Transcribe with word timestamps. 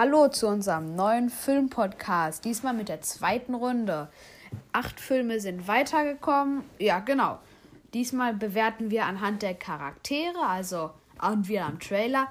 Hallo 0.00 0.28
zu 0.28 0.46
unserem 0.46 0.94
neuen 0.94 1.28
Filmpodcast. 1.28 2.44
Diesmal 2.44 2.72
mit 2.72 2.88
der 2.88 3.00
zweiten 3.00 3.52
Runde. 3.52 4.06
Acht 4.70 5.00
Filme 5.00 5.40
sind 5.40 5.66
weitergekommen. 5.66 6.62
Ja, 6.78 7.00
genau. 7.00 7.40
Diesmal 7.94 8.32
bewerten 8.32 8.92
wir 8.92 9.06
anhand 9.06 9.42
der 9.42 9.54
Charaktere, 9.54 10.38
also 10.46 10.92
und 11.20 11.48
wir 11.48 11.64
am 11.64 11.80
Trailer. 11.80 12.28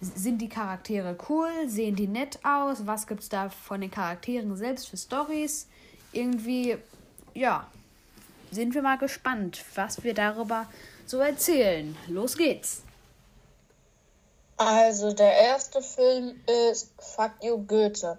Sind 0.00 0.42
die 0.42 0.48
Charaktere 0.48 1.16
cool? 1.28 1.48
Sehen 1.68 1.94
die 1.94 2.08
nett 2.08 2.40
aus? 2.42 2.88
Was 2.88 3.06
gibt 3.06 3.20
es 3.20 3.28
da 3.28 3.50
von 3.50 3.82
den 3.82 3.92
Charakteren 3.92 4.56
selbst 4.56 4.88
für 4.88 4.96
Stories? 4.96 5.68
Irgendwie, 6.10 6.76
ja, 7.34 7.68
sind 8.50 8.74
wir 8.74 8.82
mal 8.82 8.98
gespannt, 8.98 9.64
was 9.76 10.02
wir 10.02 10.12
darüber 10.12 10.66
so 11.06 11.18
erzählen. 11.18 11.94
Los 12.08 12.36
geht's! 12.36 12.82
Also, 14.58 15.12
der 15.12 15.34
erste 15.34 15.82
Film 15.82 16.40
ist 16.46 16.94
Fuck 16.98 17.32
You 17.42 17.58
Goethe. 17.58 18.18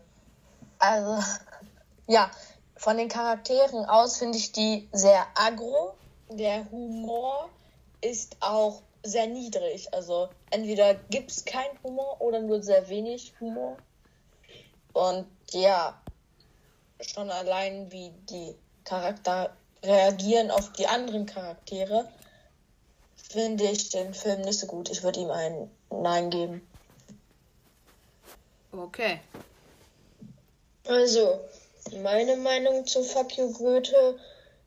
Also, 0.77 1.23
ja, 2.07 2.29
von 2.75 2.97
den 2.97 3.09
Charakteren 3.09 3.85
aus 3.85 4.17
finde 4.17 4.37
ich 4.37 4.51
die 4.51 4.87
sehr 4.91 5.25
aggro. 5.33 5.95
Der 6.29 6.69
Humor 6.69 7.49
ist 8.01 8.37
auch 8.39 8.83
sehr 9.01 9.25
niedrig. 9.25 9.91
Also, 9.95 10.29
entweder 10.51 10.93
gibt 10.93 11.31
es 11.31 11.43
keinen 11.43 11.81
Humor 11.83 12.21
oder 12.21 12.39
nur 12.39 12.61
sehr 12.61 12.87
wenig 12.87 13.33
Humor. 13.39 13.77
Und 14.93 15.25
ja, 15.51 15.99
schon 17.01 17.31
allein 17.31 17.91
wie 17.91 18.11
die 18.29 18.55
Charakter 18.83 19.55
reagieren 19.83 20.51
auf 20.51 20.71
die 20.73 20.87
anderen 20.87 21.25
Charaktere, 21.25 22.07
finde 23.15 23.63
ich 23.65 23.89
den 23.89 24.13
Film 24.13 24.41
nicht 24.41 24.59
so 24.59 24.67
gut. 24.67 24.89
Ich 24.89 25.03
würde 25.03 25.19
ihm 25.19 25.31
ein 25.31 25.71
Nein 25.89 26.29
geben. 26.29 26.67
Okay. 28.71 29.19
Also, 30.87 31.39
meine 32.01 32.37
Meinung 32.37 32.85
zu 32.85 33.03
Fuck 33.03 33.37
You 33.37 33.51
Goethe 33.53 34.19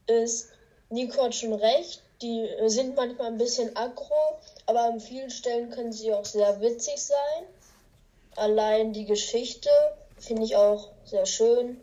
ist, 0.06 0.48
Nico 0.90 1.22
hat 1.22 1.34
schon 1.34 1.52
recht. 1.52 2.02
Die 2.22 2.46
sind 2.66 2.96
manchmal 2.96 3.28
ein 3.28 3.38
bisschen 3.38 3.74
aggro, 3.76 4.38
aber 4.66 4.82
an 4.82 5.00
vielen 5.00 5.30
Stellen 5.30 5.70
können 5.70 5.92
sie 5.92 6.12
auch 6.12 6.24
sehr 6.24 6.60
witzig 6.60 7.00
sein. 7.02 7.46
Allein 8.36 8.92
die 8.92 9.06
Geschichte 9.06 9.70
finde 10.18 10.44
ich 10.44 10.56
auch 10.56 10.90
sehr 11.04 11.24
schön. 11.24 11.80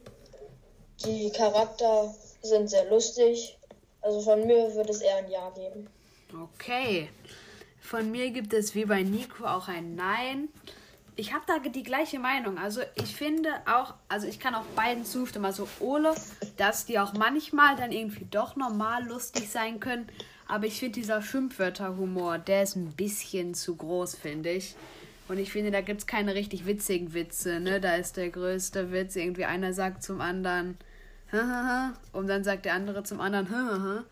Die 1.04 1.32
Charakter 1.32 2.14
sind 2.42 2.70
sehr 2.70 2.86
lustig. 2.86 3.58
Also 4.02 4.22
von 4.22 4.46
mir 4.46 4.74
würde 4.76 4.92
es 4.92 5.02
eher 5.02 5.18
ein 5.18 5.30
Ja 5.32 5.50
geben. 5.50 5.90
Okay. 6.54 7.10
Von 7.88 8.12
mir 8.12 8.32
gibt 8.32 8.52
es 8.52 8.76
wie 8.76 8.84
bei 8.84 9.02
Nico 9.02 9.46
auch 9.46 9.70
ein 9.70 9.96
Nein. 9.96 10.50
Ich 11.16 11.34
habe 11.34 11.46
da 11.48 11.58
die 11.60 11.84
gleiche 11.84 12.20
Meinung. 12.20 12.58
Also 12.58 12.82
ich 12.96 13.16
finde 13.16 13.50
auch, 13.66 13.94
also 14.10 14.28
ich 14.28 14.42
kann 14.42 14.56
auch 14.56 14.66
beiden 14.76 15.06
zustimmen. 15.06 15.46
Also 15.46 15.70
Ole, 15.80 16.14
dass 16.58 16.86
die 16.86 17.00
auch 17.00 17.14
manchmal 17.14 17.78
dann 17.78 17.94
irgendwie 17.94 18.28
doch 18.30 18.58
normal 18.58 19.08
lustig 19.08 19.50
sein 19.50 19.80
können. 19.80 20.06
Aber 20.50 20.66
ich 20.66 20.78
finde 20.80 21.00
dieser 21.00 21.22
Schimpfwörter-Humor, 21.22 22.40
der 22.40 22.64
ist 22.64 22.76
ein 22.76 22.92
bisschen 22.92 23.54
zu 23.54 23.78
groß, 23.78 24.16
finde 24.16 24.50
ich. 24.50 24.76
Und 25.30 25.38
ich 25.38 25.54
finde, 25.54 25.72
da 25.72 25.80
gibt 25.80 26.02
es 26.02 26.08
keine 26.08 26.36
richtig 26.36 26.66
witzigen 26.66 27.14
Witze. 27.14 27.62
Ne? 27.62 27.80
Da 27.80 27.96
ist 27.96 28.18
der 28.18 28.32
größte 28.32 28.92
Witz, 28.92 29.16
irgendwie 29.16 29.46
einer 29.46 29.72
sagt 29.72 30.04
zum 30.04 30.20
anderen, 30.20 30.78
und 32.12 32.28
dann 32.28 32.44
sagt 32.44 32.66
der 32.66 32.74
andere 32.74 33.04
zum 33.04 33.22
anderen, 33.22 34.04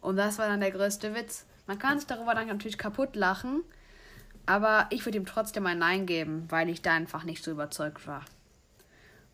und 0.00 0.16
das 0.16 0.38
war 0.38 0.46
dann 0.46 0.60
der 0.60 0.70
größte 0.70 1.12
Witz. 1.12 1.44
Man 1.66 1.78
kann 1.78 1.98
sich 1.98 2.06
darüber 2.06 2.34
dann 2.34 2.46
natürlich 2.46 2.78
kaputt 2.78 3.16
lachen, 3.16 3.62
aber 4.46 4.86
ich 4.90 5.04
würde 5.04 5.18
ihm 5.18 5.26
trotzdem 5.26 5.66
ein 5.66 5.78
Nein 5.78 6.06
geben, 6.06 6.46
weil 6.48 6.68
ich 6.68 6.82
da 6.82 6.92
einfach 6.92 7.24
nicht 7.24 7.42
so 7.42 7.50
überzeugt 7.50 8.06
war. 8.06 8.24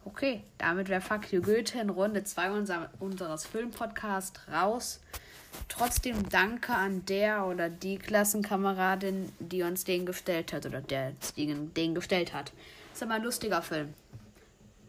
Okay, 0.05 0.43
damit 0.59 0.89
wäre 0.89 1.01
Fuck 1.01 1.33
You 1.33 1.43
Goethe 1.43 1.79
in 1.79 1.91
Runde 1.91 2.25
2 2.25 2.51
unser, 2.51 2.91
unseres 2.99 3.47
Filmpodcasts 3.47 4.41
raus. 4.51 5.01
Trotzdem 5.69 6.29
danke 6.29 6.73
an 6.73 7.05
der 7.07 7.45
oder 7.47 7.69
die 7.69 7.99
Klassenkameradin, 7.99 9.33
die 9.39 9.63
uns 9.63 9.85
den 9.85 10.07
gestellt 10.07 10.53
hat 10.53 10.67
oder 10.67 10.81
der 10.81 11.13
den, 11.37 11.73
den 11.75 11.95
gestellt 11.95 12.33
hat. 12.33 12.53
Ist 12.93 13.03
aber 13.03 13.15
ein 13.15 13.23
lustiger 13.23 13.63
Film. 13.63 13.95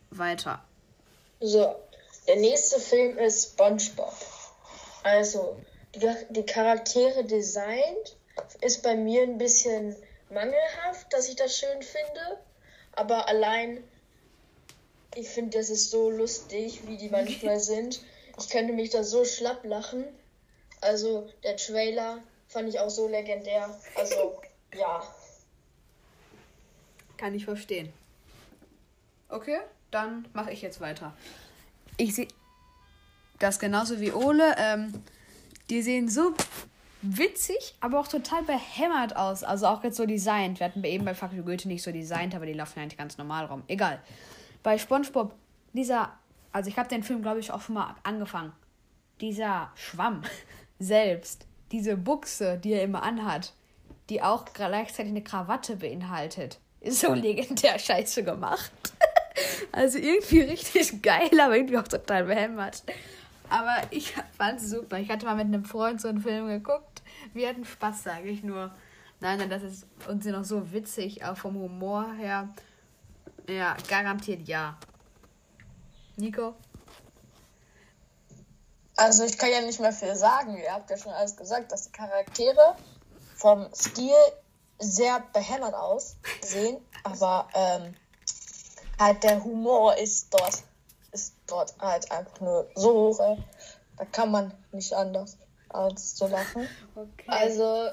Weiter. 0.10 0.64
So, 1.40 1.76
der 2.28 2.38
nächste 2.38 2.80
Film 2.80 3.18
ist 3.18 3.52
SpongeBob. 3.52 4.16
Also, 5.04 5.58
die, 5.96 6.46
Charaktere 6.46 7.24
designt 7.24 8.18
ist 8.62 8.82
bei 8.84 8.96
mir 8.96 9.24
ein 9.24 9.38
bisschen 9.38 9.96
mangelhaft, 10.30 11.12
dass 11.12 11.30
ich 11.30 11.36
das 11.36 11.58
schön 11.58 11.82
finde. 11.82 12.40
Aber 12.94 13.28
allein, 13.28 13.84
ich 15.16 15.30
finde, 15.30 15.58
das 15.58 15.70
ist 15.70 15.92
so 15.92 16.10
lustig, 16.10 16.82
wie 16.88 16.98
die 16.98 17.10
manchmal 17.10 17.60
sind. 17.60 18.02
Ich 18.40 18.50
könnte 18.50 18.74
mich 18.74 18.90
da 18.90 19.04
so 19.04 19.26
schlapp 19.26 19.64
lachen. 19.64 20.06
Also, 20.82 21.30
der 21.44 21.56
Trailer 21.58 22.20
fand 22.48 22.70
ich 22.70 22.80
auch 22.80 22.90
so 22.90 23.08
legendär. 23.08 23.70
Also, 23.96 24.42
ja. 24.76 25.04
Kann 27.18 27.36
ich 27.36 27.46
verstehen. 27.46 27.94
Okay, 29.30 29.60
dann 29.92 30.28
mache 30.34 30.52
ich 30.52 30.62
jetzt 30.62 30.82
weiter. 30.82 31.16
Ich 31.98 32.16
sehe 32.16 32.28
das 33.40 33.60
genauso 33.60 34.00
wie 34.00 34.12
Ole. 34.12 34.56
Ähm, 34.58 35.04
die 35.70 35.82
sehen 35.82 36.10
so 36.10 36.34
witzig, 37.02 37.76
aber 37.82 38.00
auch 38.00 38.08
total 38.08 38.44
behämmert 38.44 39.16
aus. 39.16 39.44
Also 39.44 39.68
auch 39.68 39.84
jetzt 39.84 39.98
so 39.98 40.06
designt. 40.06 40.60
Wir 40.60 40.68
hatten 40.68 40.84
eben 40.84 41.06
bei 41.06 41.14
Fuck 41.14 41.32
Goethe 41.46 41.68
nicht 41.68 41.84
so 41.84 41.92
designt, 41.92 42.34
aber 42.34 42.46
die 42.46 42.54
laufen 42.54 42.80
eigentlich 42.80 42.98
ganz 42.98 43.18
normal 43.18 43.46
rum. 43.46 43.64
Egal. 43.68 44.00
Bei 44.64 44.78
SpongeBob, 44.78 45.36
dieser, 45.74 46.14
also 46.52 46.70
ich 46.70 46.78
habe 46.78 46.90
den 46.90 47.04
Film, 47.04 47.22
glaube 47.22 47.40
ich, 47.40 47.52
auch 47.52 47.62
schon 47.62 47.76
mal 47.76 47.96
angefangen. 48.04 48.54
Dieser 49.22 49.72
Schwamm 49.76 50.24
selbst, 50.80 51.46
diese 51.72 51.98
Buchse, 51.98 52.58
die 52.58 52.74
er 52.74 52.84
immer 52.84 53.04
anhat, 53.04 53.54
die 54.10 54.22
auch 54.22 54.46
gleichzeitig 54.54 55.12
eine 55.12 55.24
Krawatte 55.24 55.78
beinhaltet, 55.78 56.60
ist 56.80 57.00
so 57.00 57.14
legendär 57.14 57.80
scheiße 57.80 58.24
gemacht. 58.24 58.72
also 59.72 59.98
irgendwie 59.98 60.42
richtig 60.42 61.02
geil, 61.02 61.40
aber 61.40 61.56
irgendwie 61.56 61.78
auch 61.78 61.88
total 61.88 62.26
behämmert. 62.26 62.84
Aber 63.50 63.76
ich 63.92 64.14
fand 64.38 64.60
es 64.60 64.70
super. 64.70 64.98
Ich 64.98 65.10
hatte 65.10 65.26
mal 65.26 65.36
mit 65.36 65.46
einem 65.46 65.66
Freund 65.66 66.02
so 66.02 66.08
einen 66.08 66.22
Film 66.22 66.48
geguckt. 66.48 67.02
Wir 67.34 67.50
hatten 67.50 67.66
Spaß, 67.66 68.04
sage 68.04 68.30
ich 68.30 68.44
nur. 68.44 68.72
Nein, 69.20 69.40
nein, 69.40 69.50
das 69.50 69.64
ist 69.64 69.86
uns 70.08 70.26
noch 70.26 70.44
so 70.44 70.72
witzig, 70.72 71.24
auch 71.24 71.38
vom 71.38 71.56
Humor 71.56 72.14
her. 72.14 72.50
Ja, 73.48 73.76
garantiert 73.88 74.48
ja. 74.48 74.78
Nico? 76.18 76.56
Also 78.96 79.24
ich 79.24 79.38
kann 79.38 79.50
ja 79.50 79.62
nicht 79.62 79.80
mehr 79.80 79.94
viel 79.94 80.16
sagen. 80.16 80.58
Ihr 80.58 80.72
habt 80.72 80.90
ja 80.90 80.98
schon 80.98 81.12
alles 81.12 81.36
gesagt, 81.36 81.72
dass 81.72 81.86
die 81.86 81.92
Charaktere 81.92 82.76
vom 83.36 83.68
Stil 83.74 84.12
sehr 84.80 85.24
behämmert 85.34 85.74
aussehen, 85.74 86.78
aber 87.04 87.48
ähm, 87.54 87.96
halt 89.00 89.24
der 89.24 89.44
Humor 89.44 89.98
ist 89.98 90.34
dort 90.34 90.64
dort 91.48 91.74
halt 91.80 92.12
einfach 92.12 92.40
nur 92.40 92.70
so 92.76 92.94
hoch, 92.94 93.20
ey. 93.20 93.38
Da 93.98 94.06
kann 94.06 94.32
man 94.32 94.54
nicht 94.72 94.94
anders 94.94 95.38
als 95.70 96.16
zu 96.16 96.28
lachen. 96.28 96.68
Okay. 96.96 97.26
Also, 97.28 97.90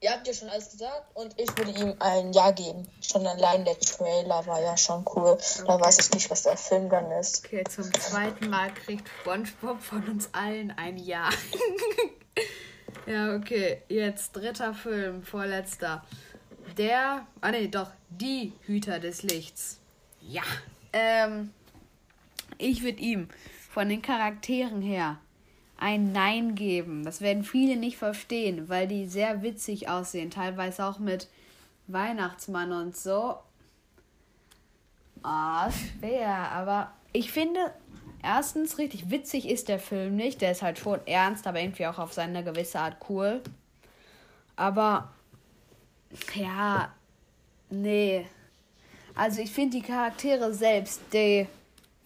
ihr 0.00 0.10
habt 0.10 0.26
ja 0.26 0.34
schon 0.34 0.48
alles 0.48 0.72
gesagt 0.72 1.06
und 1.14 1.38
ich 1.38 1.56
würde 1.56 1.70
ihm 1.70 1.94
ein 2.00 2.32
Ja 2.32 2.50
geben. 2.50 2.88
Schon 3.00 3.26
allein 3.26 3.64
der 3.64 3.78
Trailer 3.78 4.46
war 4.46 4.60
ja 4.60 4.76
schon 4.76 5.04
cool. 5.14 5.32
Okay. 5.32 5.64
Da 5.66 5.80
weiß 5.80 5.98
ich 6.00 6.14
nicht, 6.14 6.30
was 6.30 6.42
der 6.42 6.56
Film 6.56 6.90
dann 6.90 7.10
ist. 7.12 7.44
Okay, 7.44 7.64
zum 7.64 7.92
zweiten 7.94 8.50
Mal 8.50 8.72
kriegt 8.74 9.08
SpongeBob 9.20 9.80
von 9.80 10.06
uns 10.08 10.28
allen 10.32 10.70
ein 10.76 10.98
Ja. 10.98 11.30
ja, 13.06 13.36
okay. 13.36 13.82
Jetzt 13.88 14.32
dritter 14.32 14.74
Film, 14.74 15.22
vorletzter. 15.22 16.04
Der, 16.76 17.26
ah 17.40 17.50
nee, 17.50 17.68
doch, 17.68 17.90
die 18.08 18.52
Hüter 18.62 18.98
des 18.98 19.22
Lichts. 19.22 19.78
Ja. 20.20 20.42
Ähm, 20.92 21.52
ich 22.58 22.82
würde 22.82 23.00
ihm 23.00 23.28
von 23.70 23.88
den 23.88 24.02
Charakteren 24.02 24.82
her 24.82 25.18
ein 25.82 26.12
Nein 26.12 26.54
geben. 26.54 27.04
Das 27.04 27.20
werden 27.20 27.42
viele 27.42 27.76
nicht 27.76 27.96
verstehen, 27.96 28.68
weil 28.68 28.86
die 28.86 29.06
sehr 29.06 29.42
witzig 29.42 29.88
aussehen. 29.88 30.30
Teilweise 30.30 30.84
auch 30.84 31.00
mit 31.00 31.28
Weihnachtsmann 31.88 32.72
und 32.72 32.96
so. 32.96 33.36
Ah, 35.24 35.66
oh, 35.66 35.70
schwer. 35.72 36.52
Aber 36.52 36.92
ich 37.12 37.32
finde, 37.32 37.72
erstens, 38.22 38.78
richtig 38.78 39.10
witzig 39.10 39.48
ist 39.48 39.68
der 39.68 39.80
Film 39.80 40.14
nicht. 40.14 40.40
Der 40.40 40.52
ist 40.52 40.62
halt 40.62 40.78
schon 40.78 41.04
ernst, 41.06 41.48
aber 41.48 41.60
irgendwie 41.60 41.86
auch 41.86 41.98
auf 41.98 42.12
seine 42.12 42.44
gewisse 42.44 42.78
Art 42.78 42.96
cool. 43.08 43.42
Aber, 44.54 45.10
ja, 46.34 46.92
nee. 47.70 48.26
Also 49.14 49.42
ich 49.42 49.50
finde 49.50 49.78
die 49.78 49.82
Charaktere 49.82 50.54
selbst, 50.54 51.00
die 51.12 51.48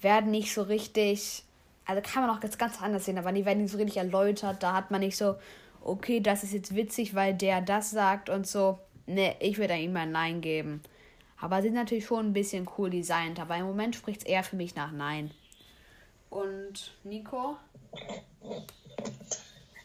werden 0.00 0.30
nicht 0.30 0.52
so 0.52 0.62
richtig, 0.62 1.42
also 1.84 2.02
kann 2.02 2.26
man 2.26 2.36
auch 2.36 2.42
jetzt 2.42 2.58
ganz 2.58 2.80
anders 2.80 3.04
sehen, 3.04 3.18
aber 3.18 3.32
die 3.32 3.44
werden 3.44 3.62
nicht 3.62 3.72
so 3.72 3.78
richtig 3.78 3.96
erläutert. 3.96 4.62
Da 4.62 4.74
hat 4.74 4.90
man 4.90 5.00
nicht 5.00 5.16
so, 5.16 5.36
okay, 5.82 6.20
das 6.20 6.42
ist 6.42 6.52
jetzt 6.52 6.74
witzig, 6.74 7.14
weil 7.14 7.34
der 7.34 7.60
das 7.60 7.90
sagt 7.90 8.28
und 8.28 8.46
so. 8.46 8.78
Ne, 9.06 9.36
ich 9.38 9.58
würde 9.58 9.76
ihm 9.76 9.96
ein 9.96 10.10
Nein 10.10 10.40
geben. 10.40 10.82
Aber 11.40 11.62
sind 11.62 11.74
natürlich 11.74 12.06
schon 12.06 12.26
ein 12.26 12.32
bisschen 12.32 12.68
cool 12.76 12.90
designt. 12.90 13.38
Aber 13.38 13.56
im 13.56 13.66
Moment 13.66 13.94
spricht 13.94 14.22
es 14.22 14.26
eher 14.26 14.42
für 14.42 14.56
mich 14.56 14.74
nach 14.74 14.90
Nein. 14.90 15.30
Und 16.28 16.92
Nico? 17.04 17.56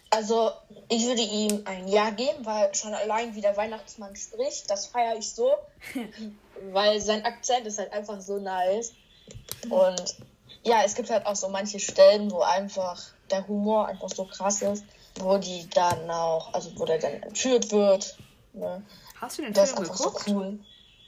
Also, 0.10 0.52
ich 0.90 1.06
würde 1.06 1.22
ihm 1.22 1.62
ein 1.66 1.88
Ja 1.88 2.10
geben, 2.10 2.46
weil 2.46 2.74
schon 2.74 2.94
allein 2.94 3.36
wie 3.36 3.42
der 3.42 3.56
Weihnachtsmann 3.56 4.16
spricht, 4.16 4.70
das 4.70 4.88
feiere 4.88 5.18
ich 5.18 5.30
so. 5.30 5.52
weil 6.72 7.00
sein 7.00 7.26
Akzent 7.26 7.66
ist 7.66 7.80
halt 7.80 7.94
einfach 7.94 8.20
so 8.22 8.40
nice. 8.40 8.94
Und 9.70 10.16
ja, 10.64 10.84
es 10.84 10.96
gibt 10.96 11.10
halt 11.10 11.26
auch 11.26 11.36
so 11.36 11.50
manche 11.50 11.80
Stellen, 11.80 12.32
wo 12.32 12.42
einfach 12.42 13.02
der 13.30 13.48
Humor 13.48 13.88
einfach 13.88 14.10
so 14.10 14.26
krass 14.26 14.62
ist, 14.62 14.84
wo 15.16 15.38
die 15.38 15.68
dann 15.70 16.10
auch, 16.10 16.54
also 16.54 16.72
wo 16.76 16.86
der 16.86 17.00
dann 17.00 17.14
entführt 17.24 17.72
wird. 17.72 18.18
Ne? 18.54 18.84
Hast 19.20 19.38
du 19.38 19.44
den 19.44 19.54
das 19.54 19.72
Film 19.72 19.84
geguckt? 19.84 20.24
So 20.26 20.34
cool. 20.34 20.60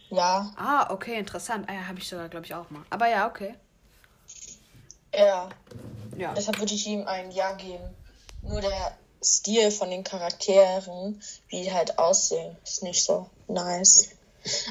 Ja. 0.09 0.51
Ah, 0.55 0.91
okay, 0.91 1.17
interessant. 1.17 1.67
Ah 1.67 1.73
ja, 1.73 1.87
habe 1.87 1.99
ich 1.99 2.07
sogar, 2.07 2.29
glaube 2.29 2.45
ich, 2.45 2.53
auch 2.53 2.69
mal. 2.69 2.83
Aber 2.89 3.07
ja, 3.07 3.27
okay. 3.27 3.55
Ja. 5.13 5.49
ja. 6.17 6.33
Deshalb 6.33 6.59
würde 6.59 6.73
ich 6.73 6.85
ihm 6.87 7.07
ein 7.07 7.31
Ja 7.31 7.53
geben. 7.53 7.95
Nur 8.41 8.61
der 8.61 8.97
Stil 9.23 9.71
von 9.71 9.89
den 9.89 10.03
Charakteren, 10.03 11.21
wie 11.47 11.63
die 11.63 11.73
halt 11.73 11.97
aussehen, 11.97 12.55
ist 12.63 12.83
nicht 12.83 13.03
so 13.03 13.29
nice. 13.47 14.09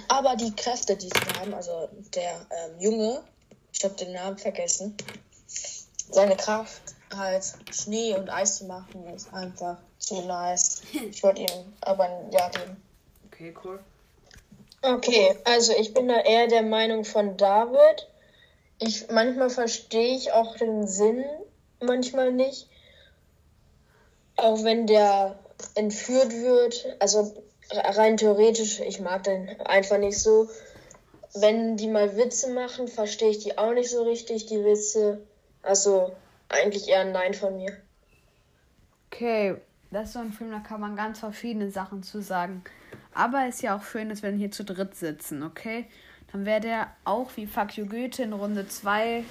Aber 0.08 0.36
die 0.36 0.54
Kräfte, 0.54 0.96
die 0.96 1.08
sie 1.08 1.40
haben, 1.40 1.54
also 1.54 1.88
der 2.14 2.34
ähm, 2.50 2.78
Junge, 2.78 3.22
ich 3.72 3.84
habe 3.84 3.94
den 3.94 4.12
Namen 4.12 4.38
vergessen, 4.38 4.96
seine 6.10 6.36
Kraft 6.36 6.82
halt 7.14 7.44
Schnee 7.72 8.14
und 8.14 8.30
Eis 8.30 8.58
zu 8.58 8.66
machen, 8.66 9.06
ist 9.14 9.32
einfach 9.32 9.78
zu 9.98 10.22
nice. 10.22 10.82
Ich 11.10 11.22
wollte 11.22 11.42
ihm 11.42 11.72
aber 11.80 12.04
ein 12.04 12.32
Ja 12.32 12.48
geben. 12.48 12.82
Okay, 13.26 13.54
cool. 13.64 13.80
Okay, 14.82 15.36
also 15.44 15.72
ich 15.78 15.94
bin 15.94 16.08
da 16.08 16.20
eher 16.20 16.48
der 16.48 16.62
Meinung 16.62 17.04
von 17.04 17.36
David. 17.36 18.08
Ich 18.78 19.08
manchmal 19.10 19.48
verstehe 19.48 20.16
ich 20.16 20.32
auch 20.32 20.56
den 20.56 20.88
Sinn, 20.88 21.24
manchmal 21.80 22.32
nicht. 22.32 22.68
Auch 24.36 24.64
wenn 24.64 24.88
der 24.88 25.38
entführt 25.76 26.32
wird, 26.32 26.96
also 26.98 27.32
rein 27.70 28.16
theoretisch, 28.16 28.80
ich 28.80 28.98
mag 28.98 29.22
den 29.22 29.48
einfach 29.60 29.98
nicht 29.98 30.18
so. 30.18 30.48
Wenn 31.34 31.76
die 31.76 31.88
mal 31.88 32.16
Witze 32.16 32.52
machen, 32.52 32.88
verstehe 32.88 33.30
ich 33.30 33.38
die 33.38 33.56
auch 33.56 33.72
nicht 33.72 33.90
so 33.90 34.02
richtig, 34.02 34.46
die 34.46 34.64
Witze. 34.64 35.22
Also 35.62 36.14
eigentlich 36.48 36.88
eher 36.88 37.00
ein 37.00 37.12
Nein 37.12 37.34
von 37.34 37.56
mir. 37.56 37.76
Okay, 39.10 39.56
das 39.90 40.08
ist 40.08 40.12
so 40.14 40.18
ein 40.18 40.32
Film, 40.32 40.50
da 40.50 40.60
kann 40.60 40.80
man 40.80 40.96
ganz 40.96 41.20
verschiedene 41.20 41.70
Sachen 41.70 42.02
zu 42.02 42.22
sagen. 42.22 42.62
Aber 43.14 43.46
es 43.46 43.56
ist 43.56 43.62
ja 43.62 43.76
auch 43.76 43.82
schön, 43.82 44.08
dass 44.08 44.22
wir 44.22 44.30
hier 44.30 44.50
zu 44.50 44.64
dritt 44.64 44.94
sitzen, 44.94 45.42
okay? 45.42 45.86
Dann 46.32 46.46
wäre 46.46 46.60
der 46.60 46.86
auch 47.04 47.30
wie 47.36 47.46
Fuck 47.46 47.76
You 47.76 47.86
Goethe 47.86 48.22
in 48.22 48.32
Runde 48.32 48.66
2 48.66 49.24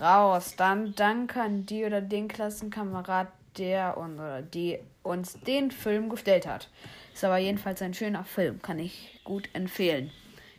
raus. 0.00 0.54
Dann 0.56 0.94
danke 0.94 1.40
an 1.40 1.64
die 1.64 1.84
oder 1.84 2.02
den 2.02 2.28
Klassenkamerad, 2.28 3.28
der 3.56 3.96
und, 3.96 4.16
oder 4.16 4.42
die 4.42 4.78
uns 5.02 5.40
den 5.40 5.70
Film 5.70 6.10
gestellt 6.10 6.46
hat. 6.46 6.68
Ist 7.14 7.24
aber 7.24 7.38
jedenfalls 7.38 7.80
ein 7.80 7.94
schöner 7.94 8.24
Film, 8.24 8.60
kann 8.60 8.78
ich 8.78 9.18
gut 9.24 9.48
empfehlen. 9.54 10.10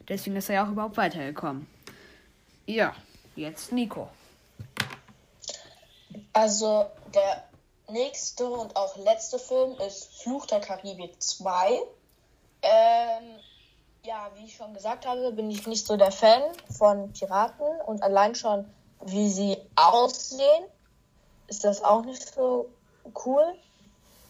Deswegen 0.07 0.35
ist 0.35 0.49
er 0.49 0.55
ja 0.55 0.65
auch 0.65 0.71
überhaupt 0.71 0.97
weitergekommen. 0.97 1.67
Ja, 2.65 2.93
jetzt 3.35 3.71
Nico. 3.71 4.09
Also 6.33 6.85
der 7.13 7.43
nächste 7.89 8.49
und 8.49 8.75
auch 8.75 8.95
letzte 8.97 9.39
Film 9.39 9.75
ist 9.87 10.21
Fluch 10.21 10.45
der 10.45 10.59
Karibik 10.59 11.21
2. 11.21 11.81
Ähm, 12.61 13.39
ja, 14.03 14.29
wie 14.35 14.45
ich 14.45 14.55
schon 14.55 14.73
gesagt 14.73 15.05
habe, 15.05 15.31
bin 15.31 15.49
ich 15.51 15.67
nicht 15.67 15.85
so 15.85 15.97
der 15.97 16.11
Fan 16.11 16.41
von 16.77 17.11
Piraten 17.13 17.65
und 17.85 18.03
allein 18.03 18.35
schon, 18.35 18.65
wie 19.01 19.29
sie 19.29 19.57
aussehen, 19.75 20.65
ist 21.47 21.63
das 21.63 21.83
auch 21.83 22.03
nicht 22.03 22.33
so 22.33 22.69
cool. 23.25 23.53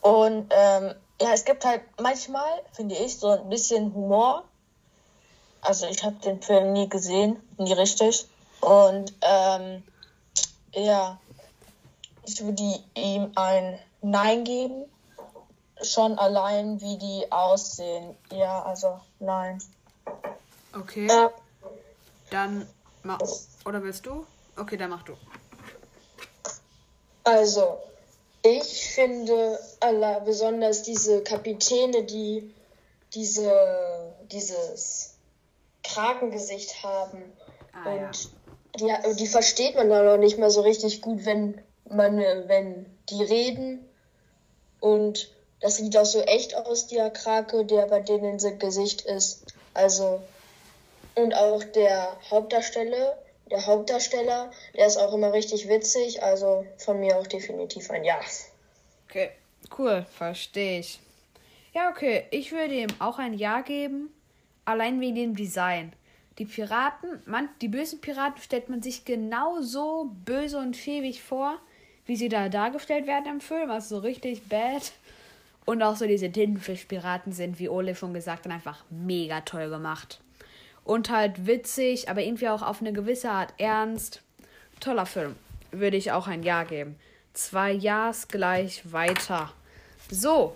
Und 0.01 0.51
ähm, 0.51 0.95
ja, 1.21 1.33
es 1.33 1.45
gibt 1.45 1.65
halt 1.65 1.81
manchmal, 1.99 2.61
finde 2.73 2.95
ich, 2.95 3.17
so 3.17 3.29
ein 3.29 3.49
bisschen 3.49 3.93
Humor. 3.93 4.43
Also 5.67 5.85
ich 5.87 6.01
habe 6.01 6.15
den 6.23 6.41
Film 6.41 6.71
nie 6.71 6.87
gesehen, 6.87 7.43
nie 7.57 7.73
richtig. 7.73 8.25
Und 8.61 9.13
ähm, 9.19 9.83
ja, 10.73 11.19
ich 12.25 12.41
würde 12.41 12.63
ihm 12.95 13.33
ein 13.35 13.77
Nein 14.01 14.45
geben. 14.45 14.85
Schon 15.83 16.17
allein, 16.17 16.79
wie 16.79 16.97
die 16.97 17.29
aussehen. 17.33 18.15
Ja, 18.31 18.63
also 18.63 19.01
nein. 19.19 19.61
Okay. 20.73 21.07
Äh, 21.07 21.29
dann 22.29 22.65
mach. 23.03 23.19
Oder 23.65 23.83
willst 23.83 24.05
du? 24.05 24.25
Okay, 24.55 24.77
dann 24.77 24.91
mach 24.91 25.03
du. 25.03 25.17
Also, 27.25 27.77
ich 28.41 28.87
finde 28.95 29.59
besonders 30.23 30.83
diese 30.83 31.23
Kapitäne, 31.23 32.05
die 32.05 32.55
diese, 33.13 33.51
dieses 34.31 35.16
Krakengesicht 35.97 36.83
haben. 36.83 37.23
Ah, 37.73 37.91
und 37.91 38.31
ja. 38.79 38.99
die, 39.01 39.15
die 39.15 39.27
versteht 39.27 39.75
man 39.75 39.89
dann 39.89 40.07
auch 40.07 40.17
nicht 40.17 40.37
mehr 40.37 40.51
so 40.51 40.61
richtig 40.61 41.01
gut, 41.01 41.25
wenn 41.25 41.61
man, 41.89 42.17
wenn 42.17 42.85
die 43.09 43.23
reden. 43.23 43.87
Und 44.79 45.33
das 45.59 45.77
sieht 45.77 45.97
auch 45.97 46.05
so 46.05 46.21
echt 46.21 46.55
aus, 46.55 46.87
der 46.87 47.09
Krake, 47.09 47.65
der 47.65 47.87
bei 47.87 47.99
denen 47.99 48.37
im 48.37 48.59
Gesicht 48.59 49.01
ist. 49.01 49.45
Also, 49.73 50.21
und 51.15 51.33
auch 51.33 51.63
der 51.63 52.15
Hauptdarsteller, 52.29 53.17
der 53.49 53.65
Hauptdarsteller, 53.65 54.51
der 54.75 54.85
ist 54.85 54.97
auch 54.97 55.13
immer 55.13 55.33
richtig 55.33 55.67
witzig. 55.67 56.21
Also 56.21 56.65
von 56.77 56.99
mir 56.99 57.17
auch 57.17 57.27
definitiv 57.27 57.89
ein 57.89 58.03
Ja. 58.03 58.19
Okay, 59.09 59.31
cool, 59.77 60.05
verstehe 60.15 60.79
ich. 60.79 60.99
Ja, 61.73 61.89
okay, 61.89 62.25
ich 62.29 62.51
würde 62.51 62.73
ihm 62.73 62.89
auch 62.99 63.19
ein 63.19 63.33
Ja 63.33 63.61
geben, 63.61 64.11
allein 64.67 64.99
wegen 64.99 65.15
dem 65.15 65.35
Design. 65.35 65.93
Die 66.37 66.45
Piraten, 66.45 67.21
man, 67.25 67.49
die 67.61 67.67
bösen 67.67 67.99
Piraten 67.99 68.41
stellt 68.41 68.69
man 68.69 68.83
sich 68.83 69.05
genauso 69.05 70.11
böse 70.25 70.59
und 70.59 70.75
schäbig 70.75 71.23
vor, 71.23 71.57
wie 72.05 72.15
sie 72.15 72.29
da 72.29 72.49
dargestellt 72.49 73.07
werden 73.07 73.31
im 73.31 73.41
Film. 73.41 73.71
Also 73.71 73.95
so 73.95 74.01
richtig 74.01 74.43
bad. 74.47 74.91
Und 75.65 75.81
auch 75.81 75.95
so 75.95 76.05
diese 76.05 76.31
Tintenfischpiraten 76.31 77.33
sind, 77.33 77.59
wie 77.59 77.69
Ole 77.69 77.95
schon 77.95 78.13
gesagt 78.13 78.45
hat, 78.45 78.51
einfach 78.51 78.83
mega 78.89 79.41
toll 79.41 79.69
gemacht. 79.69 80.19
Und 80.83 81.09
halt 81.09 81.47
witzig, 81.47 82.09
aber 82.09 82.21
irgendwie 82.21 82.47
auch 82.49 82.61
auf 82.61 82.81
eine 82.81 82.93
gewisse 82.93 83.29
Art 83.31 83.53
ernst. 83.57 84.21
Toller 84.79 85.05
Film. 85.05 85.35
Würde 85.71 85.97
ich 85.97 86.11
auch 86.11 86.27
ein 86.27 86.43
Ja 86.43 86.63
geben. 86.63 86.95
Zwei 87.33 87.71
Ja's 87.71 88.27
gleich 88.27 88.91
weiter. 88.91 89.51
So. 90.09 90.53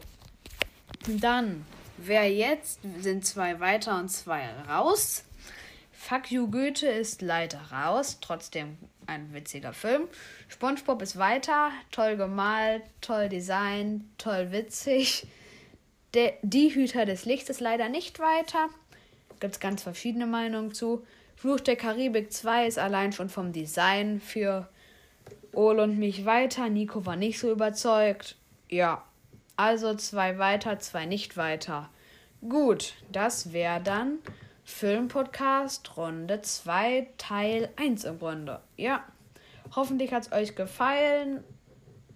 Dann, 1.07 1.65
wer 1.98 2.31
jetzt 2.31 2.79
sind 3.00 3.25
zwei 3.25 3.60
weiter 3.60 3.98
und 4.00 4.10
zwei 4.10 4.48
raus. 4.67 5.24
Fuck 5.91 6.31
You 6.31 6.50
Goethe 6.50 6.88
ist 6.88 7.21
leider 7.21 7.60
raus. 7.71 8.17
Trotzdem 8.21 8.77
ein 9.07 9.33
witziger 9.33 9.74
Film. 9.74 10.07
SpongeBob 10.48 11.01
ist 11.01 11.17
weiter, 11.17 11.71
toll 11.91 12.17
gemalt, 12.17 12.83
toll 13.01 13.29
designt, 13.29 14.03
toll 14.17 14.51
witzig. 14.51 15.27
Der, 16.13 16.33
die 16.41 16.74
Hüter 16.74 17.05
des 17.05 17.25
Lichts 17.25 17.50
ist 17.50 17.62
leider 17.62 17.88
nicht 17.88 18.19
weiter. 18.19 18.69
Gibt 19.39 19.53
es 19.53 19.60
ganz 19.60 19.83
verschiedene 19.83 20.27
Meinungen 20.27 20.74
zu. 20.74 21.05
Fluch 21.36 21.60
der 21.60 21.75
Karibik 21.75 22.31
2 22.31 22.67
ist 22.67 22.77
allein 22.77 23.13
schon 23.13 23.29
vom 23.29 23.53
Design 23.53 24.19
für 24.19 24.67
Ole 25.53 25.83
und 25.83 25.98
mich 25.98 26.25
weiter. 26.25 26.69
Nico 26.69 27.05
war 27.05 27.15
nicht 27.15 27.39
so 27.39 27.51
überzeugt. 27.51 28.36
Ja, 28.69 29.03
also 29.61 29.93
zwei 29.93 30.39
weiter, 30.39 30.79
zwei 30.79 31.05
nicht 31.05 31.37
weiter. 31.37 31.89
Gut, 32.41 32.95
das 33.11 33.53
wäre 33.53 33.79
dann 33.79 34.17
Filmpodcast 34.63 35.95
Runde 35.97 36.41
2, 36.41 37.09
Teil 37.19 37.69
1 37.75 38.05
im 38.05 38.17
Grunde. 38.17 38.59
Ja. 38.75 39.03
Hoffentlich 39.75 40.13
hat 40.13 40.23
es 40.23 40.31
euch 40.31 40.55
gefallen 40.55 41.43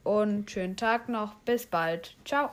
und 0.04 0.50
schönen 0.50 0.76
Tag 0.76 1.08
noch. 1.08 1.36
Bis 1.46 1.68
bald. 1.68 2.16
Ciao. 2.26 2.50